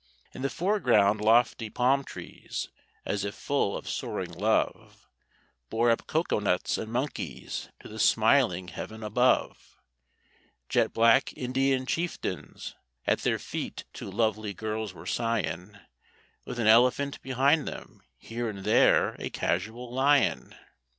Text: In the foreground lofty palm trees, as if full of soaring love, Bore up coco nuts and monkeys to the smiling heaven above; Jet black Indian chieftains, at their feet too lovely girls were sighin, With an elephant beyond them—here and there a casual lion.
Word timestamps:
In 0.33 0.41
the 0.41 0.49
foreground 0.49 1.21
lofty 1.21 1.69
palm 1.69 2.03
trees, 2.03 2.69
as 3.05 3.23
if 3.23 3.35
full 3.35 3.77
of 3.77 3.87
soaring 3.87 4.31
love, 4.31 5.07
Bore 5.69 5.91
up 5.91 6.07
coco 6.07 6.39
nuts 6.39 6.79
and 6.79 6.91
monkeys 6.91 7.69
to 7.81 7.87
the 7.87 7.99
smiling 7.99 8.69
heaven 8.69 9.03
above; 9.03 9.77
Jet 10.69 10.91
black 10.91 11.37
Indian 11.37 11.85
chieftains, 11.85 12.73
at 13.05 13.19
their 13.19 13.37
feet 13.37 13.83
too 13.93 14.09
lovely 14.09 14.55
girls 14.55 14.91
were 14.91 15.05
sighin, 15.05 15.79
With 16.45 16.57
an 16.57 16.65
elephant 16.65 17.21
beyond 17.21 17.67
them—here 17.67 18.49
and 18.49 18.63
there 18.63 19.15
a 19.19 19.29
casual 19.29 19.93
lion. 19.93 20.55